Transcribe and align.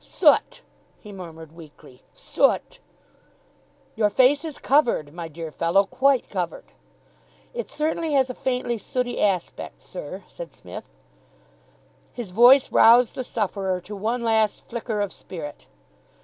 "Soot!" 0.03 0.63
he 0.99 1.11
murmured 1.13 1.51
weakly. 1.51 2.01
"Soot!" 2.11 2.79
"Your 3.95 4.09
face 4.09 4.43
is 4.43 4.57
covered, 4.57 5.13
my 5.13 5.27
dear 5.27 5.51
fellow, 5.51 5.83
quite 5.83 6.27
covered." 6.27 6.65
"It 7.53 7.69
certainly 7.69 8.13
has 8.13 8.27
a 8.27 8.33
faintly 8.33 8.79
sooty 8.79 9.21
aspect, 9.21 9.83
sir," 9.83 10.23
said 10.27 10.55
Psmith. 10.55 10.85
His 12.11 12.31
voice 12.31 12.71
roused 12.71 13.13
the 13.13 13.23
sufferer 13.23 13.79
to 13.81 13.95
one 13.95 14.23
last 14.23 14.67
flicker 14.67 15.01
of 15.01 15.13
spirit. 15.13 15.67